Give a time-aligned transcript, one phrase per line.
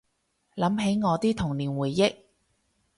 [0.55, 2.15] 又諗起我啲童年回憶